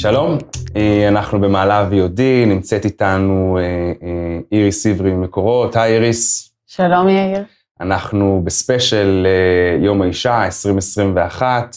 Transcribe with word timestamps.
שלום, 0.00 0.38
אה, 0.76 1.08
אנחנו 1.08 1.40
במעלה 1.40 1.88
VOD, 1.90 2.20
נמצאת 2.46 2.84
איתנו 2.84 3.58
אה, 3.58 3.62
אה, 4.02 4.38
איריס 4.52 4.86
עברי 4.86 5.12
ממקורות. 5.12 5.76
היי 5.76 5.94
איריס. 5.94 6.52
שלום 6.66 7.08
יאיר. 7.08 7.44
אנחנו 7.80 8.42
בספיישל 8.44 9.26
יום 9.80 10.02
האישה 10.02 10.44
2021. 10.44 11.76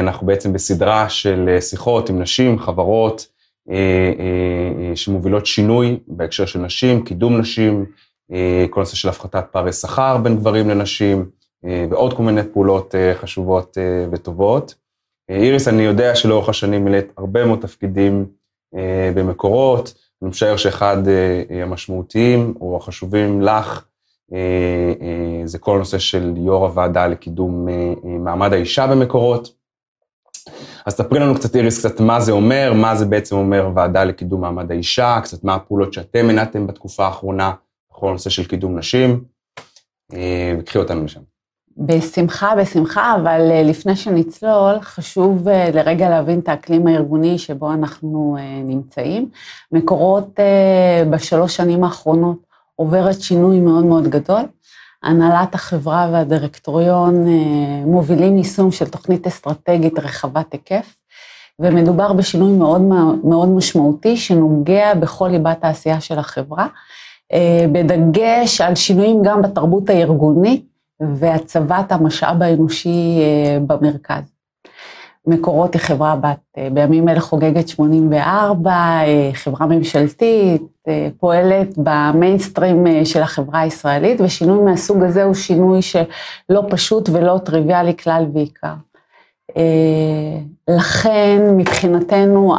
אנחנו 0.00 0.26
בעצם 0.26 0.52
בסדרה 0.52 1.08
של 1.08 1.56
שיחות 1.60 2.10
עם 2.10 2.22
נשים, 2.22 2.58
חברות 2.58 3.26
שמובילות 4.94 5.46
שינוי 5.46 5.98
בהקשר 6.06 6.46
של 6.46 6.58
נשים, 6.58 7.04
קידום 7.04 7.38
נשים, 7.38 7.84
כל 8.70 8.80
נושא 8.80 8.96
של 8.96 9.08
הפחתת 9.08 9.44
פערי 9.50 9.72
שכר 9.72 10.16
בין 10.16 10.36
גברים 10.36 10.68
לנשים, 10.68 11.30
ועוד 11.90 12.16
כל 12.16 12.22
מיני 12.22 12.40
פעולות 12.52 12.94
חשובות 13.14 13.78
וטובות. 14.12 14.83
איריס, 15.28 15.68
אני 15.68 15.82
יודע 15.82 16.14
שלאורך 16.14 16.48
השנים 16.48 16.84
מילאת 16.84 17.06
הרבה 17.16 17.46
מאוד 17.46 17.60
תפקידים 17.60 18.26
אה, 18.74 19.12
במקורות, 19.14 19.94
אני 20.22 20.30
משער 20.30 20.56
שאחד 20.56 21.08
אה, 21.08 21.62
המשמעותיים 21.62 22.54
או 22.60 22.76
החשובים 22.76 23.42
לך, 23.42 23.84
אה, 24.32 24.92
אה, 25.00 25.46
זה 25.46 25.58
כל 25.58 25.76
הנושא 25.76 25.98
של 25.98 26.34
יו"ר 26.36 26.64
הוועדה 26.66 27.06
לקידום 27.06 27.68
אה, 27.68 27.74
אה, 28.04 28.18
מעמד 28.18 28.52
האישה 28.52 28.86
במקורות. 28.86 29.54
אז 30.86 30.94
תספרי 30.94 31.20
לנו 31.20 31.34
קצת, 31.34 31.56
איריס, 31.56 31.78
קצת 31.78 32.00
מה 32.00 32.20
זה 32.20 32.32
אומר, 32.32 32.72
מה 32.74 32.96
זה 32.96 33.06
בעצם 33.06 33.36
אומר 33.36 33.70
ועדה 33.74 34.04
לקידום 34.04 34.40
מעמד 34.40 34.70
האישה, 34.70 35.20
קצת 35.22 35.44
מה 35.44 35.54
הפעולות 35.54 35.92
שאתם 35.92 36.30
הנעתם 36.30 36.66
בתקופה 36.66 37.06
האחרונה 37.06 37.52
בכל 37.90 38.08
הנושא 38.08 38.30
של 38.30 38.44
קידום 38.44 38.78
נשים, 38.78 39.24
אה, 40.12 40.54
וקחי 40.58 40.78
אותנו 40.78 41.04
לשם. 41.04 41.33
בשמחה, 41.78 42.54
בשמחה, 42.54 43.14
אבל 43.16 43.50
אה, 43.50 43.62
לפני 43.62 43.96
שנצלול, 43.96 44.80
חשוב 44.80 45.48
אה, 45.48 45.70
לרגע 45.74 46.08
להבין 46.08 46.38
את 46.38 46.48
האקלים 46.48 46.86
הארגוני 46.86 47.38
שבו 47.38 47.72
אנחנו 47.72 48.36
אה, 48.38 48.62
נמצאים. 48.64 49.28
מקורות 49.72 50.38
בשלוש 51.10 51.56
שנים 51.56 51.84
האחרונות 51.84 52.36
עוברת 52.76 53.20
שינוי 53.20 53.60
מאוד 53.60 53.84
מאוד 53.84 54.08
גדול. 54.08 54.42
הנהלת 55.02 55.54
החברה 55.54 56.08
והדירקטוריון 56.12 57.26
מובילים 57.86 58.36
יישום 58.36 58.72
של 58.72 58.88
תוכנית 58.88 59.26
אסטרטגית 59.26 59.98
רחבת 59.98 60.52
היקף, 60.52 60.96
ומדובר 61.58 62.12
בשינוי 62.12 62.52
מאוד 62.52 62.80
מאוד 63.24 63.48
משמעותי 63.48 64.16
שנוגע 64.16 64.94
בכל 64.94 65.28
ליבת 65.28 65.64
העשייה 65.64 66.00
של 66.00 66.18
החברה, 66.18 66.66
בדגש 67.72 68.60
על 68.60 68.74
שינויים 68.74 69.22
גם 69.22 69.42
בתרבות 69.42 69.90
הארגונית, 69.90 70.73
והצבת 71.14 71.92
המשאב 71.92 72.42
האנושי 72.42 73.18
אה, 73.20 73.58
במרכז. 73.66 74.22
מקורות 75.26 75.74
היא 75.74 75.80
חברה 75.82 76.16
בת, 76.16 76.38
אה, 76.58 76.68
בימים 76.72 77.08
אלה 77.08 77.20
חוגגת 77.20 77.68
84, 77.68 78.70
אה, 78.70 79.30
חברה 79.34 79.66
ממשלתית, 79.66 80.62
פועלת 81.20 81.68
במיינסטרים 81.76 83.04
של 83.04 83.22
החברה 83.22 83.60
הישראלית, 83.60 84.20
ושינוי 84.20 84.64
מהסוג 84.64 85.02
הזה 85.02 85.24
הוא 85.24 85.34
שינוי 85.34 85.82
שלא 85.82 86.62
פשוט 86.70 87.08
ולא 87.12 87.38
טריוויאלי 87.44 87.96
כלל 87.96 88.26
ועיקר. 88.34 88.74
לכן 90.68 91.42
מבחינתנו 91.56 92.54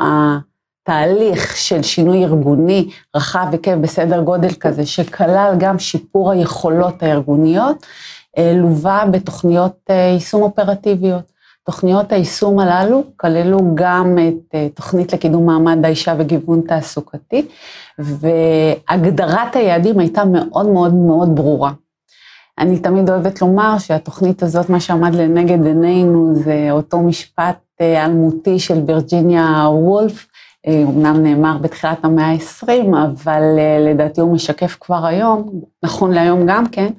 התהליך 0.86 1.58
של 1.58 1.82
שינוי 1.82 2.24
ארגוני 2.24 2.90
רחב 3.16 3.48
היקף 3.52 3.76
בסדר 3.82 4.22
גודל 4.22 4.54
כזה, 4.60 4.86
שכלל 4.86 5.56
גם 5.60 5.80
שיפור 5.80 6.32
היכולות 6.32 7.04
הארגוניות, 7.04 7.86
לווה 8.38 9.06
בתוכניות 9.12 9.76
אה, 9.90 9.96
יישום 9.96 10.42
אופרטיביות. 10.42 11.36
תוכניות 11.66 12.12
היישום 12.12 12.60
הללו 12.60 13.04
כללו 13.18 13.60
גם 13.76 14.18
את 14.28 14.56
אה, 14.56 14.68
תוכנית 14.74 15.14
לקידום 15.14 15.46
מעמד 15.46 15.86
האישה 15.86 16.16
וגיוון 16.18 16.62
תעסוקתי, 16.62 17.46
והגדרת 18.00 19.56
היעדים 19.56 20.00
הייתה 20.00 20.26
מאוד 20.26 20.70
מאוד 20.70 20.94
מאוד 20.94 21.36
ברורה. 21.36 21.72
אני 22.60 22.80
תמיד 22.80 23.10
אוהבת 23.10 23.42
לומר 23.42 23.78
שהתוכנית 23.80 24.44
הזאת, 24.44 24.70
מה 24.70 24.80
שעמד 24.80 25.16
לנגד 25.16 25.66
עינינו 25.66 26.36
זה 26.36 26.68
אותו 26.72 27.00
משפט 27.00 27.58
אלמותי 27.82 28.60
של 28.60 28.82
וירג'יניה 28.88 29.66
וולף, 29.70 30.28
אמנם 30.68 31.24
נאמר 31.24 31.58
בתחילת 31.58 32.06
המאה 32.06 32.26
ה-20, 32.26 32.70
אבל 33.06 33.42
לדעתי 33.80 34.22
הוא 34.22 34.34
משקף 34.34 34.78
כבר 34.80 35.06
היום, 35.06 35.50
נכון 35.84 36.12
להיום 36.12 36.46
גם 36.48 36.66
כן, 36.66 36.92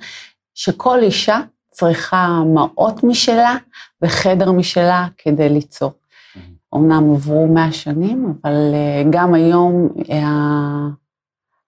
שכל 0.57 0.99
אישה 1.03 1.41
צריכה 1.71 2.43
מעות 2.55 3.05
משלה 3.05 3.57
וחדר 4.03 4.53
משלה 4.53 5.07
כדי 5.19 5.49
ליצור. 5.49 5.93
אמנם 6.75 7.15
עברו 7.15 7.47
מאה 7.47 7.73
שנים, 7.73 8.35
אבל 8.45 8.75
אה, 8.75 9.03
גם 9.11 9.35
היום 9.35 9.89
אה, 10.11 10.89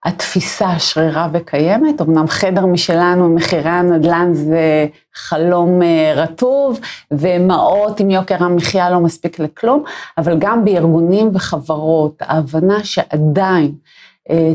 התפיסה 0.05 0.79
שרירה 0.79 1.29
וקיימת, 1.33 2.01
אמנם 2.01 2.27
חדר 2.27 2.67
משלנו, 2.67 3.35
מחירי 3.35 3.71
הנדל"ן 3.71 4.33
זה 4.33 4.87
חלום 5.15 5.83
אה, 5.83 6.13
רטוב, 6.17 6.81
ומעות 7.11 8.01
עם 8.01 8.11
יוקר 8.11 8.45
המחיה 8.45 8.91
לא 8.91 9.01
מספיק 9.01 9.39
לכלום, 9.39 9.85
אבל 10.19 10.39
גם 10.39 10.65
בארגונים 10.65 11.31
וחברות, 11.35 12.17
ההבנה 12.21 12.85
שעדיין 12.85 13.75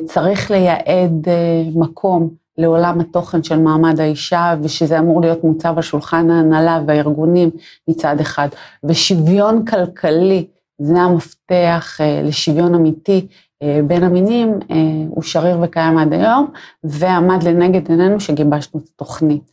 צריך 0.05 0.51
לייעד 0.51 1.27
מקום 1.75 2.42
לעולם 2.57 2.99
התוכן 2.99 3.43
של 3.43 3.59
מעמד 3.59 3.99
האישה, 3.99 4.55
ושזה 4.61 4.99
אמור 4.99 5.21
להיות 5.21 5.43
מוצב 5.43 5.73
על 5.75 5.81
שולחן 5.81 6.29
ההנהלה 6.29 6.81
והארגונים 6.87 7.49
מצד 7.87 8.19
אחד, 8.19 8.47
ושוויון 8.83 9.65
כלכלי, 9.65 10.45
זה 10.81 11.01
המפתח 11.01 11.97
אה, 12.01 12.21
לשוויון 12.23 12.75
אמיתי 12.75 13.27
אה, 13.63 13.79
בין 13.87 14.03
המינים, 14.03 14.59
אה, 14.71 14.75
הוא 15.09 15.23
שריר 15.23 15.57
וקיים 15.61 15.97
עד 15.97 16.13
היום, 16.13 16.47
ועמד 16.83 17.43
לנגד 17.43 17.89
עינינו 17.89 18.19
שגיבשנו 18.19 18.79
את 18.79 18.89
התוכנית. 18.95 19.51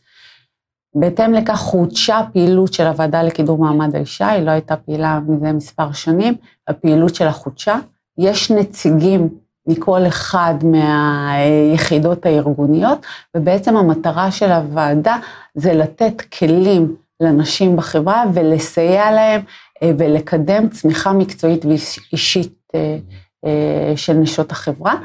בהתאם 0.95 1.33
לכך 1.33 1.55
חודשה 1.55 2.21
פעילות 2.33 2.73
של 2.73 2.87
הוועדה 2.87 3.23
לקידום 3.23 3.61
מעמד 3.61 3.95
האישה, 3.95 4.29
היא 4.29 4.45
לא 4.45 4.51
הייתה 4.51 4.75
פעילה 4.75 5.19
מזה 5.27 5.51
מספר 5.51 5.91
שנים, 5.91 6.33
הפעילות 6.67 7.15
שלה 7.15 7.31
חודשה. 7.31 7.79
יש 8.17 8.51
נציגים 8.51 9.29
מכל 9.67 10.07
אחד 10.07 10.55
מהיחידות 10.63 12.25
הארגוניות, 12.25 13.05
ובעצם 13.37 13.77
המטרה 13.77 14.31
של 14.31 14.51
הוועדה 14.51 15.17
זה 15.55 15.73
לתת 15.73 16.21
כלים 16.21 16.95
לנשים 17.21 17.75
בחברה 17.75 18.23
ולסייע 18.33 19.11
להם 19.11 19.41
אה, 19.83 19.91
ולקדם 19.97 20.69
צמיחה 20.69 21.13
מקצועית 21.13 21.65
ואישית 21.65 22.53
אה, 22.75 22.97
אה, 23.45 23.93
של 23.95 24.13
נשות 24.13 24.51
החברה. 24.51 24.95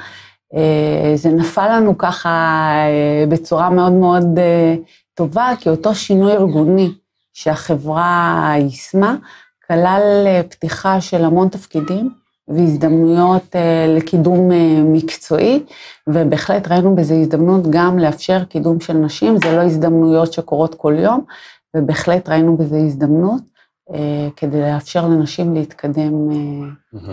זה 1.15 1.29
נפל 1.29 1.77
לנו 1.77 1.99
ככה 1.99 2.73
בצורה 3.29 3.71
מאוד 3.71 3.93
מאוד 3.93 4.25
טובה, 5.15 5.53
כי 5.61 5.69
אותו 5.69 5.95
שינוי 5.95 6.33
ארגוני 6.33 6.93
שהחברה 7.33 8.53
יישמה, 8.59 9.17
כלל 9.67 10.27
פתיחה 10.51 11.01
של 11.01 11.25
המון 11.25 11.49
תפקידים, 11.49 12.11
והזדמנויות 12.49 13.57
אה, 13.57 13.87
לקידום 13.89 14.53
אה, 14.53 14.83
מקצועי, 14.85 15.63
ובהחלט 16.07 16.69
ראינו 16.69 16.97
בזה 16.97 17.15
הזדמנות 17.15 17.63
גם 17.71 17.99
לאפשר 17.99 18.45
קידום 18.45 18.81
של 18.81 18.93
נשים, 18.93 19.37
זה 19.37 19.57
לא 19.57 19.61
הזדמנויות 19.61 20.33
שקורות 20.33 20.75
כל 20.75 20.95
יום, 20.99 21.25
ובהחלט 21.77 22.29
ראינו 22.29 22.57
בזה 22.57 22.77
הזדמנות 22.77 23.43
אה, 23.95 24.29
כדי 24.37 24.61
לאפשר 24.61 25.09
לנשים 25.09 25.55
להתקדם 25.55 26.13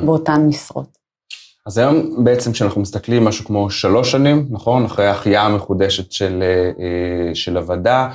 באותן 0.05 0.45
משרות. 0.47 1.03
אז 1.67 1.77
היום 1.77 2.23
בעצם 2.23 2.51
כשאנחנו 2.51 2.81
מסתכלים 2.81 3.25
משהו 3.25 3.45
כמו 3.45 3.69
שלוש 3.69 4.11
שנים, 4.11 4.47
נכון? 4.49 4.85
אחרי 4.85 5.07
ההחייאה 5.07 5.41
המחודשת 5.41 6.11
של, 6.11 6.43
של 7.33 7.57
הוועדה, 7.57 8.09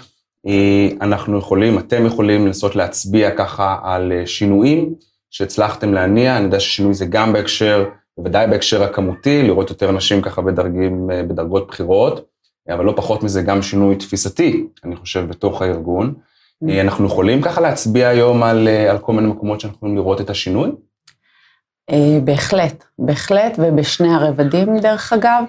אנחנו 1.01 1.39
יכולים, 1.39 1.79
אתם 1.79 2.07
יכולים 2.07 2.47
לנסות 2.47 2.77
להצביע 2.77 3.31
ככה 3.31 3.77
על 3.83 4.13
שינויים 4.27 4.95
שהצלחתם 5.31 5.95
להניע, 5.95 6.37
אני 6.37 6.45
יודע 6.45 6.61
ששינוי 6.61 6.95
זה 6.95 7.07
גם 7.07 7.33
בהקשר, 7.33 7.85
בוודאי 8.19 8.47
בהקשר 8.47 8.83
הכמותי, 8.83 9.43
לראות 9.43 9.71
יותר 9.71 9.93
נשים 9.93 10.23
ככה 10.23 10.43
בדרגים, 10.43 11.11
אה, 11.11 11.23
בדרגות 11.23 11.69
בכירות, 11.69 12.25
אבל 12.69 12.85
לא 12.85 12.93
פחות 12.97 13.23
מזה 13.23 13.43
גם 13.43 13.63
שינוי 13.63 13.97
תפיסתי, 13.97 14.67
אני 14.85 14.97
חושב, 14.97 15.29
בתוך 15.29 15.63
הארגון. 15.63 16.15
Mm. 16.65 16.71
אה, 16.71 16.81
אנחנו 16.81 17.07
יכולים 17.07 17.43
ככה 17.43 17.61
להצביע 17.61 18.09
היום 18.09 18.43
על, 18.43 18.69
אה, 18.69 18.91
על 18.91 18.99
כל 18.99 19.13
מיני 19.13 19.29
מקומות 19.29 19.61
שאנחנו 19.61 19.77
יכולים 19.77 19.97
לראות 19.97 20.21
את 20.21 20.31
השינוי? 20.31 20.71
בהחלט, 22.25 22.85
בהחלט, 22.99 23.59
ובשני 23.59 24.15
הרבדים 24.15 24.79
דרך 24.79 25.13
אגב. 25.13 25.45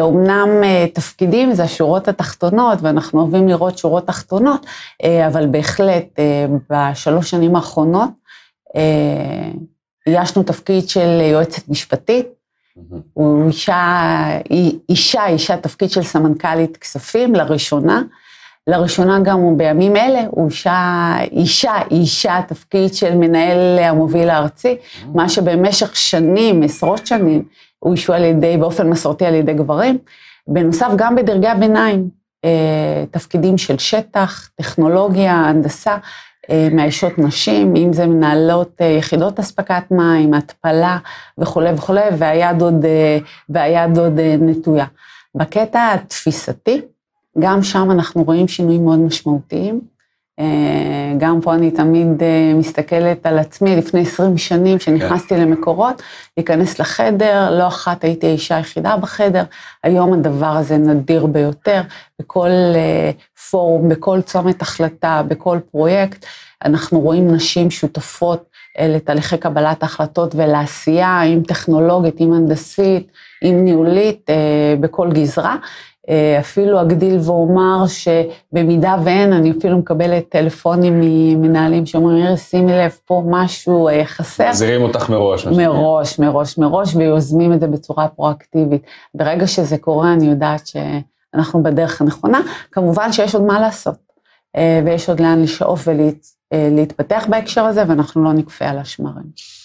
אומנם 0.00 0.48
תפקידים 0.94 1.54
זה 1.54 1.64
השורות 1.64 2.08
התחתונות, 2.08 2.78
ואנחנו 2.82 3.20
אוהבים 3.20 3.48
לראות 3.48 3.78
שורות 3.78 4.06
תחתונות, 4.06 4.66
אבל 5.26 5.46
בהחלט 5.46 6.18
בשלוש 6.70 7.30
שנים 7.30 7.56
האחרונות 7.56 8.10
איישנו 10.06 10.42
תפקיד 10.42 10.88
של 10.88 11.20
יועצת 11.20 11.68
משפטית, 11.68 12.26
הוא 13.12 13.46
אישה, 13.48 14.00
אישה, 14.88 15.26
אישה 15.26 15.56
תפקיד 15.56 15.90
של 15.90 16.02
סמנכ"לית 16.02 16.76
כספים 16.76 17.34
לראשונה, 17.34 18.02
לראשונה 18.66 19.20
גם 19.20 19.56
בימים 19.56 19.96
אלה 19.96 20.24
הוא 20.30 20.48
אישה, 20.48 21.14
אישה, 21.32 21.72
אישה, 21.90 22.40
תפקיד 22.48 22.94
של 22.94 23.14
מנהל 23.14 23.78
המוביל 23.78 24.30
הארצי, 24.30 24.76
mm. 24.76 25.04
מה 25.14 25.28
שבמשך 25.28 25.96
שנים, 25.96 26.62
עשרות 26.62 27.06
שנים, 27.06 27.44
הוא 27.78 27.92
אישו 27.92 28.12
על 28.12 28.24
ידי, 28.24 28.56
באופן 28.56 28.90
מסורתי 28.90 29.26
על 29.26 29.34
ידי 29.34 29.54
גברים. 29.54 29.98
בנוסף, 30.46 30.88
גם 30.96 31.14
בדרגי 31.14 31.48
הביניים, 31.48 32.08
אה, 32.44 33.04
תפקידים 33.10 33.58
של 33.58 33.78
שטח, 33.78 34.50
טכנולוגיה, 34.56 35.34
הנדסה, 35.34 35.92
אה, 35.92 35.98
מאיישות 36.50 37.18
נשים, 37.18 37.76
אם 37.76 37.92
זה 37.92 38.06
מנהלות 38.06 38.72
אה, 38.80 38.86
יחידות 38.86 39.38
אספקת 39.38 39.90
מים, 39.90 40.34
התפלה 40.34 40.98
וכולי 41.38 41.72
וכולי, 41.72 42.00
והיד 42.18 42.62
עוד, 42.62 42.84
והיד 43.48 43.98
עוד 43.98 44.20
נטויה. 44.40 44.86
בקטע 45.34 45.92
התפיסתי, 45.94 46.80
גם 47.38 47.62
שם 47.62 47.90
אנחנו 47.90 48.22
רואים 48.22 48.48
שינויים 48.48 48.84
מאוד 48.84 48.98
משמעותיים. 48.98 49.91
אה, 50.40 51.12
גם 51.18 51.40
פה 51.40 51.54
אני 51.54 51.70
תמיד 51.70 52.22
אה, 52.22 52.52
מסתכלת 52.54 53.26
על 53.26 53.38
עצמי, 53.38 53.76
לפני 53.76 54.00
20 54.00 54.38
שנים 54.38 54.78
שנכנסתי 54.78 55.28
כן. 55.34 55.40
למקורות, 55.40 56.02
להיכנס 56.36 56.78
לחדר, 56.78 57.58
לא 57.58 57.66
אחת 57.66 58.04
הייתי 58.04 58.26
האישה 58.26 58.56
היחידה 58.56 58.96
בחדר, 58.96 59.44
היום 59.84 60.12
הדבר 60.12 60.46
הזה 60.46 60.76
נדיר 60.76 61.26
ביותר, 61.26 61.82
בכל 62.20 62.50
אה, 62.74 63.10
פורום, 63.50 63.88
בכל 63.88 64.20
צומת 64.20 64.62
החלטה, 64.62 65.22
בכל 65.28 65.58
פרויקט, 65.70 66.26
אנחנו 66.64 67.00
רואים 67.00 67.34
נשים 67.34 67.70
שותפות 67.70 68.44
לתהליכי 68.80 69.36
קבלת 69.36 69.82
ההחלטות 69.82 70.34
ולעשייה, 70.34 71.22
אם 71.22 71.40
טכנולוגית, 71.48 72.20
אם 72.20 72.32
הנדסית, 72.32 73.06
אם 73.42 73.60
ניהולית, 73.64 74.30
בכל 74.80 75.12
גזרה. 75.12 75.56
אה, 76.08 76.36
אפילו 76.40 76.80
אגדיל 76.80 77.18
ואומר 77.22 77.84
שבמידה 77.86 78.96
ואין, 79.04 79.32
אני 79.32 79.50
אפילו 79.50 79.78
מקבלת 79.78 80.28
טלפונים 80.28 81.00
ממנהלים 81.00 81.86
שאומרים, 81.86 82.24
אירי, 82.24 82.36
שימי 82.36 82.72
לב, 82.72 82.98
פה 83.04 83.22
משהו 83.26 83.88
אה, 83.88 84.04
חסר. 84.04 84.50
מזהירים 84.50 84.82
אותך 84.82 85.10
מראש. 85.10 85.46
מראש, 85.46 86.18
מראש, 86.18 86.58
מראש, 86.58 86.94
ויוזמים 86.94 87.52
את 87.52 87.60
זה 87.60 87.66
בצורה 87.66 88.08
פרואקטיבית. 88.08 88.82
ברגע 89.14 89.46
שזה 89.46 89.78
קורה, 89.78 90.12
אני 90.12 90.26
יודעת 90.26 90.66
שאנחנו 90.66 91.62
בדרך 91.62 92.00
הנכונה. 92.00 92.40
כמובן 92.72 93.12
שיש 93.12 93.34
עוד 93.34 93.44
מה 93.44 93.60
לעשות, 93.60 93.96
אה, 94.56 94.80
ויש 94.84 95.08
עוד 95.08 95.20
לאן 95.20 95.42
לשאוף 95.42 95.88
ולהתפתח 96.52 97.26
בהקשר 97.28 97.64
הזה, 97.64 97.82
ואנחנו 97.88 98.24
לא 98.24 98.32
נקפה 98.32 98.64
על 98.64 98.78
השמרים. 98.78 99.61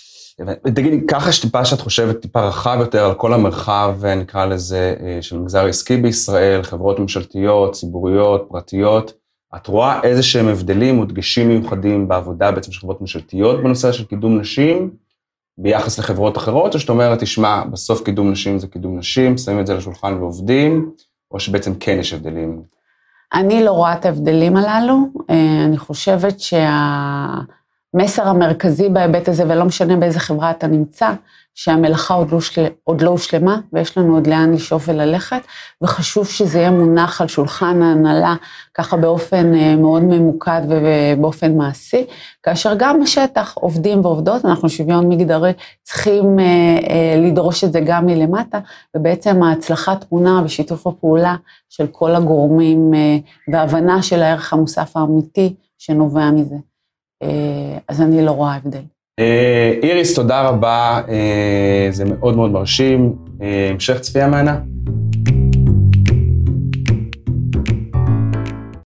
תגידי, 0.73 1.07
ככה 1.07 1.31
שטיפה 1.31 1.65
שאת 1.65 1.81
חושבת 1.81 2.21
טיפה 2.21 2.47
רחב 2.47 2.77
יותר 2.79 3.05
על 3.05 3.13
כל 3.13 3.33
המרחב, 3.33 4.05
נקרא 4.05 4.45
לזה, 4.45 4.95
אה, 5.03 5.21
של 5.21 5.39
מגזר 5.39 5.65
עסקי 5.65 5.97
בישראל, 5.97 6.63
חברות 6.63 6.99
ממשלתיות, 6.99 7.71
ציבוריות, 7.71 8.45
פרטיות, 8.49 9.13
את 9.55 9.67
רואה 9.67 10.03
איזה 10.03 10.23
שהם 10.23 10.47
הבדלים 10.47 10.99
או 10.99 11.05
דגשים 11.05 11.47
מיוחדים 11.47 12.07
בעבודה 12.07 12.51
בעצם 12.51 12.71
של 12.71 12.79
חברות 12.79 13.01
ממשלתיות 13.01 13.63
בנושא 13.63 13.91
של 13.91 14.05
קידום 14.05 14.39
נשים, 14.39 14.91
ביחס 15.57 15.99
לחברות 15.99 16.37
אחרות, 16.37 16.73
או 16.73 16.79
שאת 16.79 16.89
אומרת, 16.89 17.19
תשמע, 17.19 17.63
בסוף 17.71 18.03
קידום 18.03 18.31
נשים 18.31 18.59
זה 18.59 18.67
קידום 18.67 18.97
נשים, 18.97 19.37
שמים 19.37 19.59
את 19.59 19.67
זה 19.67 19.73
לשולחן 19.73 20.13
ועובדים, 20.13 20.91
או 21.31 21.39
שבעצם 21.39 21.75
כן 21.79 21.97
יש 21.99 22.13
הבדלים? 22.13 22.61
אני 23.33 23.63
לא 23.63 23.71
רואה 23.71 23.93
את 23.93 24.05
ההבדלים 24.05 24.57
הללו, 24.57 24.97
אה, 25.29 25.65
אני 25.65 25.77
חושבת 25.77 26.39
שה... 26.39 27.29
המסר 27.93 28.27
המרכזי 28.27 28.89
בהיבט 28.89 29.27
הזה, 29.27 29.43
ולא 29.47 29.65
משנה 29.65 29.95
באיזה 29.95 30.19
חברה 30.19 30.51
אתה 30.51 30.67
נמצא, 30.67 31.13
שהמלאכה 31.57 32.13
עוד 32.13 32.31
לא, 32.31 32.41
של... 32.41 32.65
עוד 32.83 33.01
לא 33.01 33.09
הושלמה, 33.09 33.59
ויש 33.73 33.97
לנו 33.97 34.15
עוד 34.15 34.27
לאן 34.27 34.53
לשאוף 34.53 34.89
וללכת, 34.89 35.41
וחשוב 35.81 36.27
שזה 36.27 36.59
יהיה 36.59 36.71
מונח 36.71 37.21
על 37.21 37.27
שולחן 37.27 37.81
ההנהלה, 37.81 38.35
ככה 38.73 38.97
באופן 38.97 39.55
אה, 39.55 39.75
מאוד 39.75 40.03
ממוקד 40.03 40.61
ובאופן 40.69 41.57
מעשי, 41.57 42.05
כאשר 42.43 42.73
גם 42.77 43.03
בשטח 43.03 43.53
עובדים 43.55 44.05
ועובדות, 44.05 44.45
אנחנו 44.45 44.69
שוויון 44.69 45.09
מגדרי, 45.09 45.51
צריכים 45.83 46.39
אה, 46.39 46.45
אה, 46.89 47.15
לדרוש 47.17 47.63
את 47.63 47.71
זה 47.73 47.79
גם 47.85 48.05
מלמטה, 48.05 48.59
ובעצם 48.95 49.43
ההצלחה 49.43 49.95
תמונה 49.95 50.41
בשיתוף 50.45 50.87
הפעולה 50.87 51.35
של 51.69 51.87
כל 51.87 52.15
הגורמים, 52.15 52.93
והבנה 53.51 54.01
של 54.01 54.21
הערך 54.21 54.53
המוסף 54.53 54.97
האמיתי 54.97 55.53
שנובע 55.77 56.31
מזה. 56.31 56.55
אה, 57.23 57.77
אז 57.87 58.01
אני 58.01 58.25
לא 58.25 58.31
רואה 58.31 58.55
הבדל. 58.55 58.81
אה, 59.19 59.73
איריס, 59.83 60.15
תודה 60.15 60.41
רבה, 60.41 61.01
אה, 61.09 61.87
זה 61.91 62.05
מאוד 62.05 62.35
מאוד 62.35 62.51
מרשים. 62.51 63.15
המשך 63.73 63.99
צפייה 63.99 64.27
מהנה. 64.27 64.59